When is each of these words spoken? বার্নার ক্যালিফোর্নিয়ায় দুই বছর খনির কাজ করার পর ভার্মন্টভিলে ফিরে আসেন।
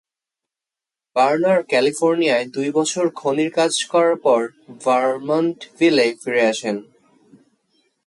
বার্নার 1.15 1.59
ক্যালিফোর্নিয়ায় 1.63 2.45
দুই 2.45 2.69
বছর 2.71 3.05
খনির 3.15 3.51
কাজ 3.51 3.73
করার 3.85 4.15
পর 4.15 4.41
ভার্মন্টভিলে 4.85 6.07
ফিরে 6.21 6.43
আসেন। 6.47 6.77